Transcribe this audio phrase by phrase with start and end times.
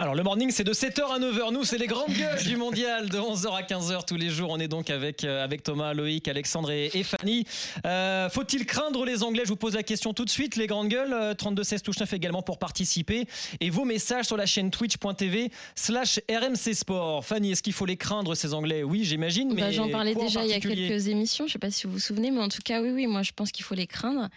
[0.00, 3.10] Alors le morning c'est de 7h à 9h, nous c'est les grandes gueules du mondial
[3.10, 4.48] de 11h à 15h tous les jours.
[4.48, 7.44] On est donc avec, euh, avec Thomas, Loïc, Alexandre et, Fanny.
[7.84, 9.42] Euh, faut-il craindre les Anglais?
[9.44, 11.34] Je vous pose la question tout de suite, les grandes gueules.
[11.36, 13.26] 32 16 touche 9 également pour participer.
[13.60, 17.22] Et vos messages sur la chaîne twitch.tv slash RMC Sport.
[17.26, 18.82] Fanny, est-ce qu'il faut les craindre ces Anglais?
[18.82, 19.54] Oui j'imagine.
[19.54, 21.92] Bah, J'en parlais déjà il y a quelques émissions, je ne sais pas si vous
[21.92, 24.30] vous souvenez, mais en tout cas oui, oui, moi je pense qu'il faut les craindre.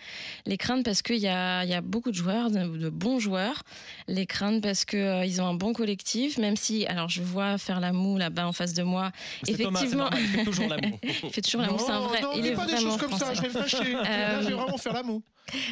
[0.46, 3.64] Les craindre parce qu'il y a, y a beaucoup de joueurs, de, bons joueurs.
[4.10, 7.80] Les craindre parce qu'ils euh, ont un bon collectif, même si, alors je vois faire
[7.80, 9.12] la moue là-bas en face de moi.
[9.48, 11.00] Effectivement, il fait toujours la moue.
[11.04, 12.22] il fait toujours la moue, c'est un vrai.
[12.22, 13.94] Non, il est pas des choses comme ça, je vais le fâcher.
[13.94, 15.24] Là, je vais vraiment faire la moue.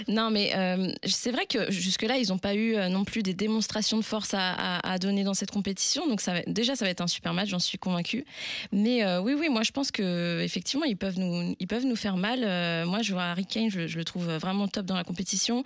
[0.07, 3.33] Non, mais euh, c'est vrai que jusque-là, ils n'ont pas eu euh, non plus des
[3.33, 6.07] démonstrations de force à, donner dans cette compétition.
[6.07, 8.25] Donc déjà, ça va être un super match, j'en suis convaincue.
[8.71, 11.95] Mais euh, oui, oui, moi je pense que effectivement, ils peuvent nous, ils peuvent nous
[11.95, 12.39] faire mal.
[12.85, 15.63] moi, je vois Harry Kane, je, le trouve vraiment top dans la compétition.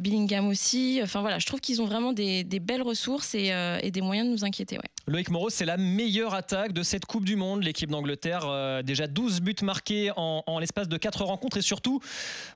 [0.00, 1.00] Billingham aussi.
[1.02, 4.44] Enfin voilà, je trouve qu'ils ont vraiment des, belles ressources et, des moyens de nous
[4.44, 4.76] inquiéter.
[4.76, 4.90] Ouais.
[5.06, 8.82] Loïc Moreau, c'est la meilleure attaque de cette Coupe du Monde, l'équipe d'Angleterre.
[8.84, 12.00] déjà 12 buts marqués en, l'espace de 4 rencontres et surtout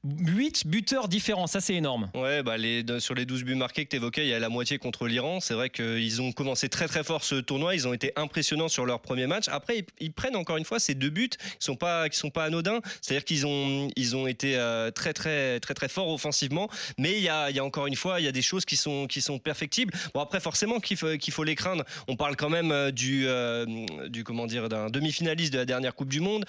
[0.05, 2.11] 8 buts buteurs différents, ça c'est énorme.
[2.15, 2.57] Ouais, bah
[2.99, 5.41] sur les 12 buts marqués que tu évoquais, il y a la moitié contre l'Iran.
[5.41, 8.85] C'est vrai qu'ils ont commencé très très fort ce tournoi, ils ont été impressionnants sur
[8.85, 9.49] leur premier match.
[9.49, 12.45] Après, ils, prennent encore une fois ces deux buts qui sont pas qui sont pas
[12.45, 12.81] anodins.
[13.01, 17.51] C'est-à-dire qu'ils ont été euh, très très très très forts offensivement, mais il y a,
[17.65, 19.95] encore une fois, il y a des choses qui sont qui sont perfectibles.
[20.13, 21.85] Bon après forcément qu'il faut qu'il faut les craindre.
[22.09, 23.67] On parle quand même euh, du euh,
[24.09, 26.45] du comment dire d'un demi-finaliste de la dernière Coupe du Monde,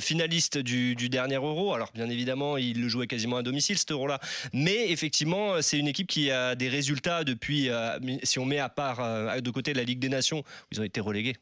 [0.00, 1.74] finaliste du, dernier Euro.
[1.74, 4.20] Alors bien évidemment, il le jouait quasiment à domicile ce euro-là.
[4.52, 8.68] Mais effectivement, c'est une équipe qui a des résultats depuis, euh, si on met à
[8.68, 11.36] part euh, de côté la Ligue des Nations, ils ont été relégués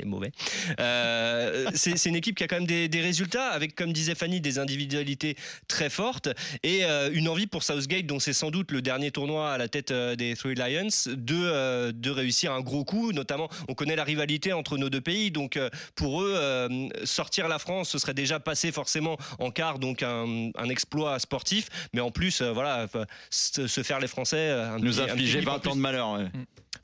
[0.00, 0.32] est mauvais.
[0.80, 4.58] Euh, c'est une équipe qui a quand même des, résultats, avec, comme disait Fanny, des
[4.58, 5.36] individualités
[5.68, 6.28] très fortes
[6.62, 9.68] et euh, une envie pour Southgate, dont c'est sans doute le dernier tournoi à la
[9.68, 13.12] tête euh, des Three Lions, de, de réussir un gros coup.
[13.12, 15.58] Notamment, on connaît la rivalité entre nos deux pays, donc
[15.94, 16.68] pour eux,
[17.04, 22.00] sortir la France, ce serait déjà passé forcément en quart, donc un, exploit sportif, mais
[22.00, 22.86] en plus, voilà,
[23.30, 24.54] se faire les Français.
[24.80, 26.18] Nous infliger 20 ans de malheur.
[26.18, 26.30] Mm.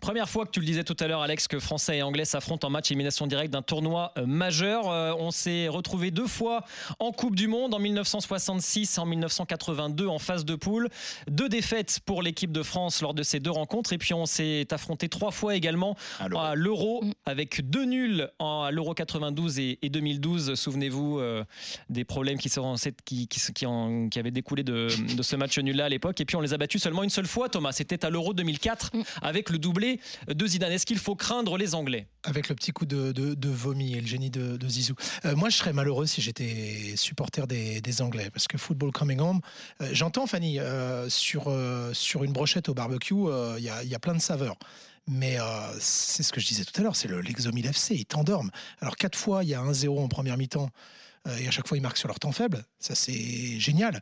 [0.01, 2.67] Première fois que tu le disais tout à l'heure, Alex, que Français et Anglais s'affrontent
[2.67, 4.89] en match élimination directe d'un tournoi euh, majeur.
[4.89, 6.65] Euh, on s'est retrouvé deux fois
[6.99, 10.89] en Coupe du Monde, en 1966 et en 1982 en phase de poule.
[11.29, 13.93] Deux défaites pour l'équipe de France lors de ces deux rencontres.
[13.93, 17.13] Et puis on s'est affronté trois fois également à l'Euro, mm.
[17.27, 20.55] avec deux nuls à l'Euro 92 et 2012.
[20.55, 21.45] Souvenez-vous euh,
[21.91, 22.49] des problèmes qui,
[23.05, 26.21] qui, qui, qui, avaient découlé de, de ce match nul-là à l'époque.
[26.23, 27.73] Et puis on les a battus seulement une seule fois, Thomas.
[27.73, 29.03] C'était à l'Euro 2004 mm.
[29.23, 29.90] avec le doublé
[30.29, 30.73] de Zidane.
[30.73, 32.07] Est-ce qu'il faut craindre les Anglais?
[32.25, 34.95] Avec le petit coup de, vomi et le génie de, Zizou.
[35.25, 39.41] Euh, moi, je serais malheureux si j'étais supporter des, Anglais, parce que Football Coming Home,
[39.81, 41.53] euh, j'entends Fanny, euh, sur,
[41.93, 43.15] sur une brochette au barbecue,
[43.59, 44.57] il y a, plein de saveurs.
[45.09, 45.39] Mais
[45.81, 48.51] c'est ce que je disais tout à l'heure, c'est le l'Exomil FC, ils t'endorment.
[48.81, 50.71] Alors quatre fois, il y a 1-0 en première mi-temps.
[51.29, 52.65] Euh, et à chaque fois ils marquent sur leur temps faible.
[52.79, 54.01] Ça c'est génial.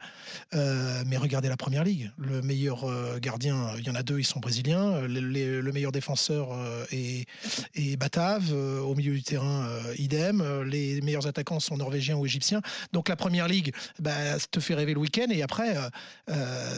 [0.55, 2.11] Euh, mais regardez la première ligue.
[2.17, 5.01] Le meilleur euh, gardien, il y en a deux, ils sont brésiliens.
[5.01, 6.51] Le, meilleur défenseur
[6.91, 7.27] est,
[7.75, 8.53] est, Batave.
[8.53, 9.69] Au milieu du terrain,
[9.99, 10.63] idem.
[10.63, 12.63] Les meilleurs attaquants sont norvégiens ou égyptiens.
[12.93, 15.27] Donc la première ligue bah, te fait rêver le week-end.
[15.31, 15.77] Et après,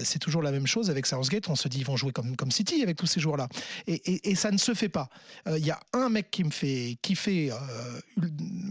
[0.02, 1.48] c'est toujours la même chose avec Southgate.
[1.48, 3.48] On se dit ils vont jouer comme, comme City avec tous ces joueurs-là.
[3.86, 5.08] Et, ça ne se fait pas.
[5.46, 7.52] Il y a un mec qui me fait kiffer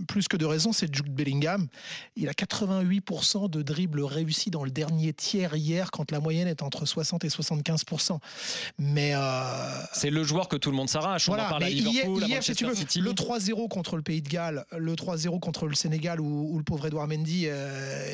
[0.07, 1.58] plus que de raison, c'est Jude Bellingham
[2.15, 6.61] il a 88% de dribbles réussis dans le dernier tiers hier, quand la moyenne est
[6.61, 8.19] entre 60 et 75%.
[8.77, 9.19] Mais euh,
[9.93, 11.29] c'est le joueur que tout le monde s'arrache.
[11.29, 14.29] On en parle à Liverpool, hier, si tu veux, le 3-0 contre le Pays de
[14.29, 18.05] Galles, le 3-0 contre le Sénégal, où, le pauvre Edouard Mendy euh,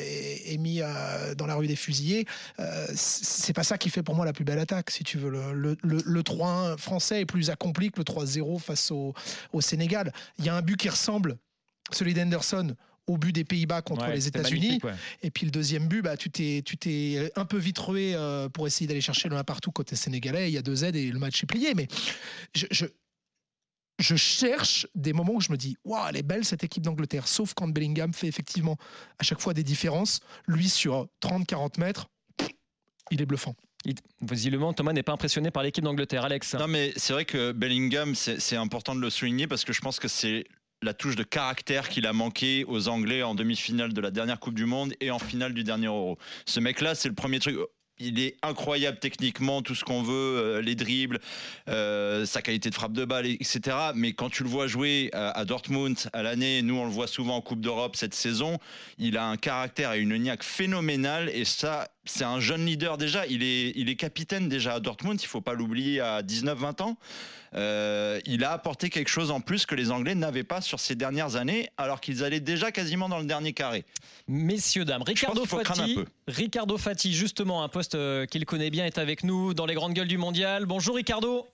[0.46, 2.26] est, mis euh, dans la rue des fusillés,
[2.94, 4.90] c'est pas ça qui fait pour moi la plus belle attaque.
[4.90, 9.14] Si tu veux, le, le, 3-1 français est plus accompli que le 3-0 face au,
[9.52, 10.12] au Sénégal.
[10.38, 11.36] Il y a un but qui ressemble
[11.92, 12.74] celui d'Henderson
[13.06, 14.80] au but des Pays-Bas contre les États-Unis.
[15.22, 18.66] Et puis le deuxième but, bah, tu t'es, tu t'es un peu vitrué euh, pour
[18.66, 20.50] essayer d'aller chercher le 1 partout côté sénégalais.
[20.50, 21.74] Il y a deux aides et le match est plié.
[21.74, 21.88] Mais
[22.54, 22.66] je,
[23.98, 27.28] je, cherche des moments où je me dis, waouh, elle est belle cette équipe d'Angleterre.
[27.28, 28.76] Sauf quand Bellingham fait effectivement
[29.18, 30.20] à chaque fois des différences.
[30.46, 32.08] Lui, sur 30-40 mètres,
[33.10, 33.54] il est bluffant.
[34.20, 36.24] Visiblement, Thomas n'est pas impressionné par l'équipe d'Angleterre.
[36.24, 39.80] Alex Non, mais c'est vrai que Bellingham, c'est important de le souligner parce que je
[39.80, 40.44] pense que c'est
[40.86, 44.54] la touche de caractère qu'il a manqué aux Anglais en demi-finale de la dernière Coupe
[44.54, 46.16] du Monde et en finale du dernier Euro.
[46.46, 47.56] Ce mec-là, c'est le premier truc
[47.98, 51.18] il est incroyable techniquement, tout ce qu'on veut, euh, les dribbles,
[51.68, 53.60] euh, sa qualité de frappe de balle, etc.
[53.94, 57.36] Mais quand tu le vois jouer à, Dortmund à l'année, nous on le voit souvent
[57.36, 58.58] en Coupe d'Europe cette saison,
[58.98, 63.26] il a un caractère et une niaque phénoménale et ça, c'est un jeune leader déjà.
[63.26, 65.20] Il est, il est capitaine déjà à Dortmund.
[65.20, 66.96] Il faut pas l'oublier à 19-20 ans.
[67.54, 70.94] Euh, il a apporté quelque chose en plus que les Anglais n'avaient pas sur ces
[70.94, 73.84] dernières années, alors qu'ils allaient déjà quasiment dans le dernier carré.
[74.28, 75.98] Messieurs, dames, Ricardo Fati,
[76.28, 79.94] Ricardo Fati, justement, un poste euh, qu'il connaît bien, est avec nous dans les grandes
[79.94, 80.66] gueules du mondial.
[80.66, 81.46] Bonjour Ricardo.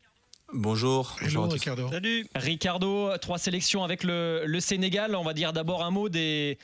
[0.52, 1.16] Bonjour.
[1.22, 1.88] Bonjour Ricardo.
[1.90, 2.26] Salut.
[2.34, 5.14] Ricardo, trois sélections avec le, Sénégal.
[5.14, 6.58] On va dire d'abord un mot des,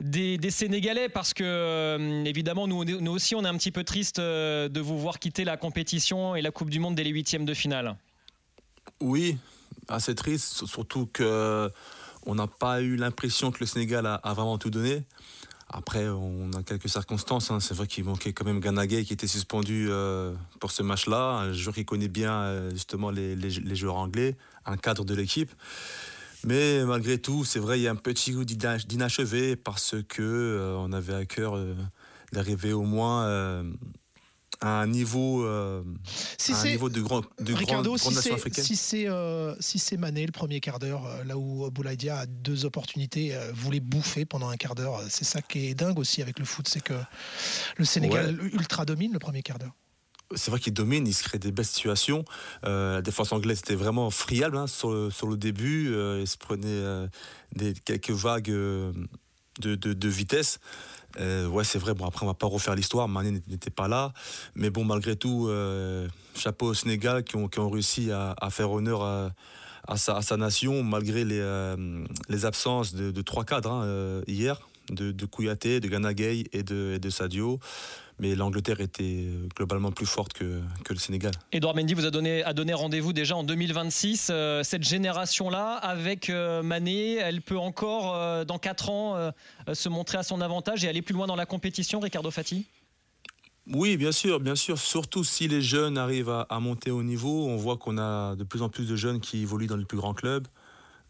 [0.00, 4.20] des, Sénégalais parce que, euh, évidemment, nous, nous aussi, on est un petit peu triste
[4.20, 7.54] de vous voir quitter la compétition et la Coupe du Monde dès les huitièmes de
[7.54, 7.96] finale.
[9.00, 9.36] Oui,
[9.88, 11.70] assez triste, surtout que
[12.26, 15.02] on n'a pas eu l'impression que le Sénégal a, vraiment tout donné.
[15.72, 17.50] Après, on a quelques circonstances.
[17.50, 17.58] Hein.
[17.60, 21.38] C'est vrai qu'il manquait quand même Ganagay qui était suspendu euh, pour ce match-là.
[21.38, 24.36] Un joueur qui connaît bien euh, justement les, joueurs anglais,
[24.66, 25.50] un cadre de l'équipe.
[26.44, 30.76] Mais malgré tout, c'est vrai, il y a un petit goût d'inachevé parce que euh,
[30.76, 31.56] on avait à cœur
[32.32, 33.64] d'arriver au moins
[34.62, 35.82] un niveau, euh,
[36.38, 40.60] si un niveau de grand de Ricardo, si c'est euh, si c'est Mané le premier
[40.60, 45.00] quart d'heure, euh, là où Boulaïdia a deux opportunités, voulait bouffer pendant un quart d'heure.
[45.08, 46.94] C'est ça qui est dingue aussi avec le foot, c'est que
[47.76, 49.74] le Sénégal ultra domine le premier quart d'heure.
[50.34, 52.24] C'est vrai qu'il domine, il se crée des belles situations.
[52.62, 55.94] la défense anglaise était vraiment friable hein, sur, sur, le début.
[56.20, 57.08] il se prenait
[57.54, 58.50] des, quelques vagues
[59.60, 60.58] de, de, de vitesse.
[61.20, 61.94] Euh, ouais, c'est vrai.
[61.94, 63.08] Bon, après, on va pas refaire l'histoire.
[63.08, 64.12] Mané n'était pas là.
[64.54, 68.70] Mais bon, malgré tout, euh, chapeau au Sénégal qui ont, qui ont réussi à, faire
[68.70, 72.04] honneur à, sa, nation, malgré les, euh,
[72.42, 74.60] absences de, de trois cadres hein, hier,
[74.90, 77.60] de, de Kouyaté, de Ganagay et de, et de Sadio
[78.22, 79.26] mais l'Angleterre était
[79.56, 81.32] globalement plus forte que, que, le Sénégal.
[81.50, 84.28] Edouard Mendy vous a donné, a donné rendez-vous déjà en 2026.
[84.30, 89.32] Euh, cette génération-là, avec euh, Mané, elle peut encore, euh, dans 4 ans,
[89.72, 92.66] se montrer à son avantage et aller plus loin dans la compétition, Ricardo Fati?
[93.66, 94.78] Oui, bien sûr, bien sûr.
[94.78, 97.46] Surtout si les jeunes arrivent à, à monter au niveau.
[97.46, 99.98] On voit qu'on a de plus en plus de jeunes qui évoluent dans les plus
[99.98, 100.46] grands clubs.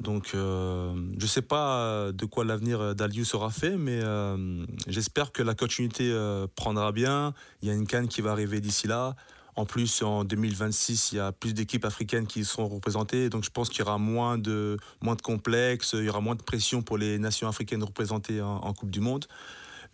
[0.03, 4.67] Donc, euh, je ne sais pas euh, de quoi l'avenir d'Aliou sera fait, mais euh,
[4.89, 6.13] j'espère que la continuité
[6.57, 7.35] prendra bien.
[7.63, 9.15] Il y a une canne qui va arriver d'ici là.
[9.55, 13.29] En plus, en 2026, il y a plus d'équipes africaines qui seront représentées.
[13.29, 16.35] Donc, je pense qu'il y aura moins de, moins de complexes, il y aura moins
[16.35, 19.27] de pression pour les nations africaines représentées en Coupe du Monde.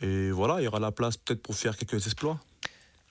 [0.01, 2.39] Et voilà, il y aura la place peut-être pour faire quelques exploits.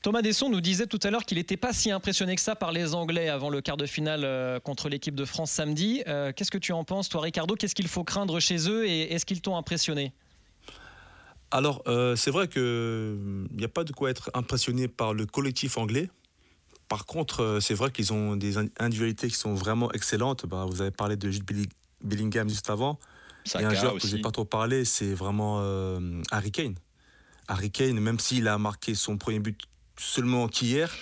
[0.07, 2.71] Thomas Desson nous disait tout à l'heure qu'il n'était pas si impressionné que ça par
[2.71, 6.01] les Anglais avant le quart de finale euh, contre l'équipe de France samedi.
[6.07, 7.55] Euh, qu'est-ce que tu en penses, toi, Ricardo?
[7.55, 10.13] Qu'est-ce qu'il faut craindre chez eux et est-ce qu'ils t'ont impressionné?
[11.51, 12.61] Alors, euh, c'est vrai qu'il
[13.51, 16.09] n'y a pas de quoi être impressionné par le collectif anglais.
[16.87, 20.45] Par contre, c'est vrai qu'ils ont des individualités qui sont vraiment excellentes.
[20.45, 21.43] Bah, vous avez parlé de Jude
[22.01, 22.97] Bellingham juste avant.
[23.43, 25.59] Il y a un joueur que je n'ai pas trop parlé, c'est vraiment
[26.31, 26.75] Harry Kane.
[27.49, 29.59] Harry Kane, même s'il a marqué son premier but
[29.99, 30.93] seulement qu'hier.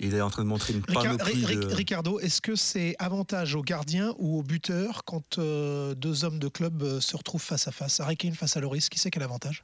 [0.00, 4.12] Il est en train de montrer une panoplie Ricardo, est-ce que c'est avantage au gardien
[4.18, 8.00] ou au buteur quand euh, deux hommes de club euh, se retrouvent face à face?
[8.00, 9.62] Harry Kane face à Loris, qui c'est quel avantage?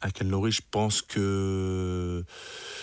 [0.00, 2.24] Avec Loris, je pense que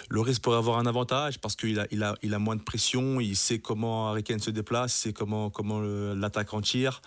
[0.09, 3.19] Loris pourrait avoir un avantage parce qu'il a, il a, il a moins de pression,
[3.19, 7.01] il sait comment Harry Kane se déplace, il sait comment, comment l'attaque en tire.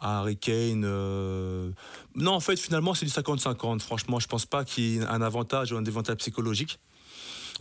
[0.00, 0.82] Harry Kane.
[0.84, 1.70] Euh,
[2.14, 3.80] non, en fait, finalement, c'est du 50-50.
[3.80, 6.78] Franchement, je pense pas qu'il y ait un avantage ou un désavantage psychologique.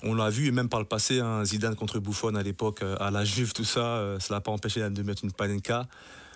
[0.03, 2.97] On l'a vu, et même par le passé, hein, Zidane contre Buffon à l'époque, euh,
[2.99, 5.87] à la Juve, tout ça, euh, ça l'a pas empêché de mettre une panenka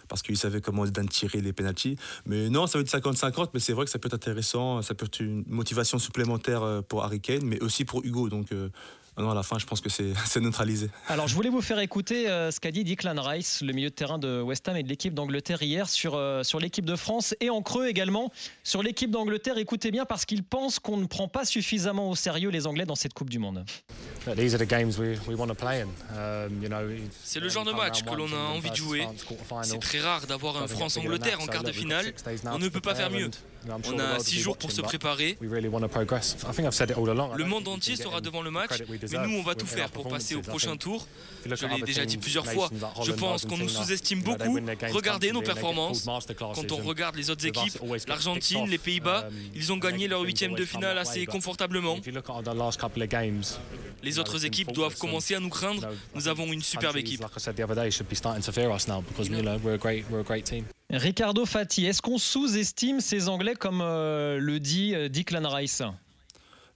[0.07, 1.95] parce qu'il savait comment Zidane tirer les pénalties.
[2.25, 4.95] Mais non, ça va être 50-50, mais c'est vrai que ça peut être intéressant, ça
[4.95, 8.27] peut être une motivation supplémentaire euh, pour Harry Kane, mais aussi pour Hugo.
[8.29, 8.47] Donc
[9.19, 9.89] non, à la fin, je pense que
[10.25, 10.89] c'est neutralisé.
[11.07, 13.95] Alors, je voulais vous faire écouter euh, ce qu'a dit Declan Rice, le milieu de
[13.95, 17.35] terrain de West Ham et de l'équipe d'Angleterre hier sur, euh, sur l'équipe de France
[17.39, 18.31] et en creux également
[18.63, 19.57] sur l'équipe d'Angleterre.
[19.57, 22.95] Écoutez bien parce qu'il pense qu'on ne prend pas suffisamment au sérieux les Anglais dans
[22.95, 23.65] cette Coupe du Monde.
[24.27, 24.33] Um,
[27.23, 29.07] c'est le genre de match que l'on a envie de jouer.
[29.63, 32.13] C'est très rare d'avoir un France-Angleterre en quart de finale.
[32.45, 33.29] On ne peut pas faire mieux.
[33.67, 35.37] On a six jours pour se préparer.
[35.41, 40.35] Le monde entier sera devant le match, mais nous, on va tout faire pour passer
[40.35, 41.07] au prochain tour.
[41.45, 42.69] Je l'ai déjà dit plusieurs fois,
[43.03, 44.59] je pense qu'on nous sous-estime beaucoup.
[44.91, 46.07] Regardez nos performances.
[46.37, 50.55] Quand on regarde les autres équipes, l'Argentine, les Pays-Bas, um, ils ont gagné leur huitième
[50.55, 51.97] de finale assez confortablement.
[54.03, 55.87] Les autres équipes doivent commencer à nous craindre.
[56.15, 57.23] Nous avons une superbe équipe.
[60.91, 65.83] Ricardo Fati, est-ce qu'on sous-estime ces Anglais comme euh, le dit euh, Declan Rice?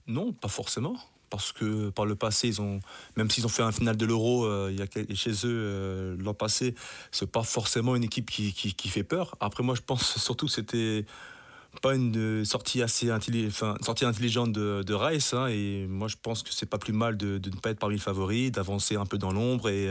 [0.06, 0.96] Non, pas forcément.
[1.32, 2.52] Parce que par le passé,
[3.16, 4.72] même s'ils ont fait un final de l'Euro euh,
[5.16, 6.76] chez eux l'an passé,
[7.12, 9.36] c'est pas forcément une équipe qui, qui, fait peur.
[9.40, 11.06] Après, moi, je pense surtout que c'était
[11.82, 15.34] pas une sortie assez enfin, sortie intelligente de, Rice.
[15.34, 17.96] Hein, et moi, je pense que c'est pas plus mal de, ne pas être parmi
[17.96, 19.90] les favoris, d'avancer un peu dans l'ombre et,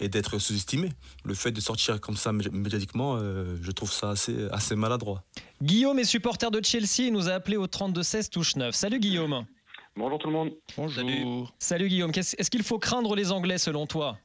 [0.00, 0.90] et d'être sous-estimé.
[1.24, 5.22] Le fait de sortir comme ça médiatiquement, je trouve ça assez, assez maladroit.
[5.62, 7.06] Guillaume est supporter de Chelsea.
[7.06, 8.74] Il nous a appelé au 32-16 touche 9.
[8.74, 9.46] Salut Guillaume.
[9.96, 10.50] Bonjour tout le monde.
[10.76, 11.54] Bonjour.
[11.60, 12.10] Salut, Guillaume.
[12.16, 14.18] Est-ce qu'il faut craindre les Anglais selon toi?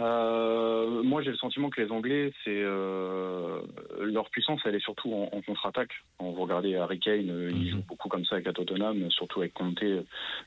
[0.00, 3.60] Euh, moi, j'ai le sentiment que les Anglais, c'est euh,
[4.00, 5.92] leur puissance, elle est surtout en, contre-attaque.
[6.18, 7.70] Quand vous regardez Harry Kane, euh, il mhm.
[7.70, 9.82] joue beaucoup comme ça avec la Tottenham, surtout avec Conte.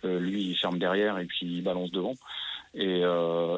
[0.04, 2.14] lui, il ferme derrière et puis il balance devant.
[2.78, 3.04] Et,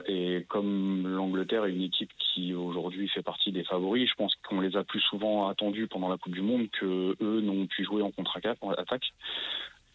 [0.08, 4.62] et comme l'Angleterre est une équipe qui aujourd'hui fait partie des favoris, je pense qu'on
[4.62, 8.04] les a plus souvent attendus pendant la Coupe du Monde que eux n'ont pu jouer
[8.04, 8.60] en contre-attaque.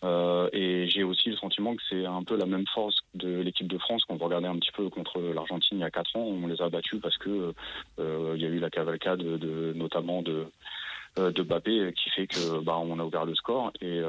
[0.04, 3.68] Euh, et j'ai aussi le sentiment que c'est un peu la même force de l'équipe
[3.68, 6.24] de France quand vous regardez un petit peu contre l'Argentine il y a 4 ans.
[6.24, 7.52] On les a battus parce que
[7.98, 10.46] euh, il y a eu la cavalcade de, notamment de
[11.18, 14.00] euh, de Mbappé qui fait que bah, on a ouvert le score et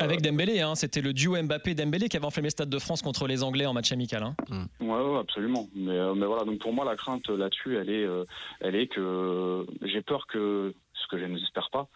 [0.00, 3.02] avec Dembélé hein, c'était le duo Mbappé Dembélé qui avait enflammé le stade de France
[3.02, 4.36] contre les Anglais en match amical hein.
[4.48, 4.88] Mm.
[4.88, 8.06] ouais, absolument mais, mais voilà donc pour moi la crainte là-dessus elle est
[8.60, 11.88] elle est que j'ai peur que ce que je n'espère pas.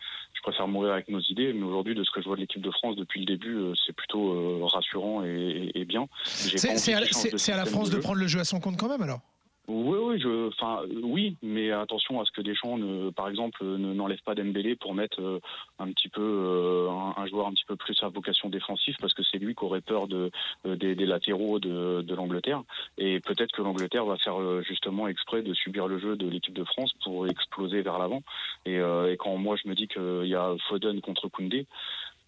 [0.44, 2.70] Préfère mourir avec nos idées, mais aujourd'hui, de ce que je vois de l'équipe de
[2.70, 6.06] France depuis le début, euh, c'est plutôt euh, rassurant et, bien.
[6.24, 9.20] C'est à, la France de prendre le jeu à son compte quand même alors
[9.66, 14.20] oui, oui, je, enfin, oui, mais attention à ce que Deschamps, ne, par exemple, n'enlève
[14.22, 15.40] pas Dembélé pour mettre euh,
[15.78, 19.22] un petit peu euh, un, joueur un petit peu plus à vocation défensive, parce que
[19.22, 20.30] c'est lui qui aurait peur de,
[20.66, 22.62] euh, des, latéraux de, de l'Angleterre.
[22.98, 26.64] Et peut-être que l'Angleterre va faire justement exprès de subir le jeu de l'équipe de
[26.64, 28.22] France pour exploser vers l'avant.
[28.66, 31.66] Et, et, quand moi je me dis qu'il y a Foden contre Koundé,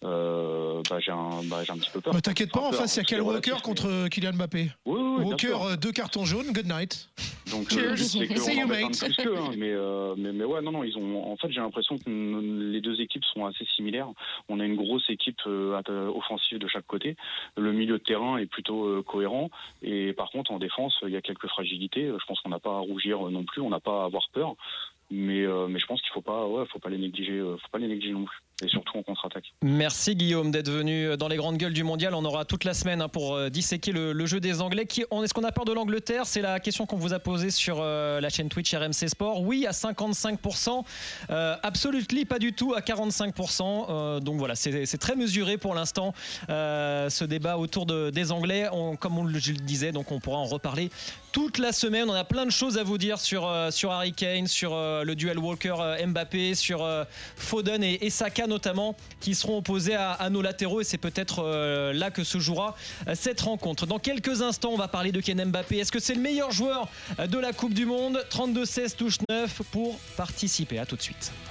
[0.01, 2.19] bah, j'ai un, bah, un, petit peu peur.
[2.21, 4.71] T'inquiète pas, en face, il y a Kyle Walker contre Kylian Mbappé.
[4.85, 7.09] Oui, oui, Walker, euh, deux cartons jaunes, good night.
[7.51, 7.95] Donc, euh.
[7.95, 9.03] See you, mate.
[9.03, 11.31] Hein, mais, euh, mais, mais, ouais, non, non, ils ont.
[11.31, 14.09] En fait, j'ai l'impression que les deux équipes sont assez similaires.
[14.49, 17.15] On a une grosse équipe offensive de chaque côté.
[17.55, 19.49] Le milieu de terrain est plutôt cohérent.
[19.81, 22.07] Et par contre, en défense, il y a quelques fragilités.
[22.07, 23.61] Je pense qu'on n'a pas à rougir non plus.
[23.61, 24.55] On n'a pas à avoir peur.
[25.09, 28.13] Mais, mais je pense qu'il faut ouais, faut pas les négliger, faut pas les négliger
[28.13, 29.53] non plus et surtout en contre-attaque.
[29.61, 32.15] Merci Guillaume d'être venu dans les grandes gueules du mondial.
[32.15, 34.87] On aura toute la semaine hein, pour euh, disséquer le, jeu des Anglais.
[34.87, 36.25] Est-ce qu'on a peur de l'Angleterre?
[36.25, 39.41] C'est la question qu'on vous a posée sur euh, la chaîne Twitch RMC Sport.
[39.41, 40.83] Oui, à 55%.
[41.29, 41.87] Euh, absolument
[42.27, 44.19] pas du tout à 45%.
[44.21, 46.13] donc voilà, c'est très mesuré pour l'instant
[46.47, 48.67] ce débat autour des Anglais.
[48.99, 50.89] comme on le disait, donc on pourra en reparler
[51.31, 52.09] toute la semaine.
[52.09, 54.71] On a plein de choses à vous dire sur Harry Kane, sur
[55.03, 56.87] le duel Walker-Mbappé, sur
[57.35, 61.93] Foden et, et Saka notamment qui seront opposés à, nos latéraux et c'est peut-être euh,
[61.93, 62.75] là que se jouera
[63.07, 63.85] euh, cette rencontre.
[63.85, 65.77] Dans quelques instants, on va parler de Ken Mbappé.
[65.77, 66.89] Est-ce que c'est le meilleur joueur
[67.19, 68.23] euh, de la Coupe du Monde?
[68.29, 70.79] 32-16 touche 9 pour participer.
[70.79, 71.31] À tout de suite.